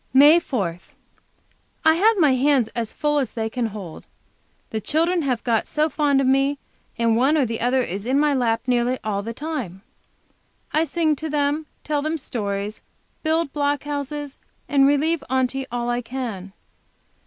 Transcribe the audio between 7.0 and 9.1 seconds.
one or the other is in my lap nearly